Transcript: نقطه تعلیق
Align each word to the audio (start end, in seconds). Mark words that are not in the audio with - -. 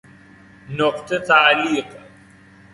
نقطه 0.69 1.19
تعلیق 1.19 1.85